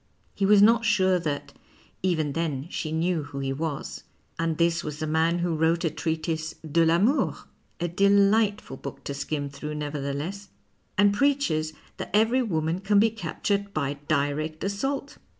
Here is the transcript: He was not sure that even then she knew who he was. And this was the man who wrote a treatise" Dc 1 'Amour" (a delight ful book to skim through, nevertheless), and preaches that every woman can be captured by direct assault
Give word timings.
He 0.33 0.47
was 0.47 0.63
not 0.63 0.83
sure 0.83 1.19
that 1.19 1.53
even 2.01 2.33
then 2.33 2.65
she 2.71 2.91
knew 2.91 3.21
who 3.25 3.37
he 3.37 3.53
was. 3.53 4.03
And 4.39 4.57
this 4.57 4.83
was 4.83 4.97
the 4.97 5.05
man 5.05 5.37
who 5.37 5.53
wrote 5.53 5.83
a 5.85 5.91
treatise" 5.91 6.55
Dc 6.67 6.87
1 6.87 6.89
'Amour" 6.89 7.37
(a 7.79 7.87
delight 7.87 8.61
ful 8.61 8.77
book 8.77 9.03
to 9.03 9.13
skim 9.13 9.47
through, 9.47 9.75
nevertheless), 9.75 10.49
and 10.97 11.13
preaches 11.13 11.73
that 11.97 12.09
every 12.15 12.41
woman 12.41 12.79
can 12.79 12.97
be 12.97 13.11
captured 13.11 13.75
by 13.75 13.99
direct 14.07 14.63
assault 14.63 15.19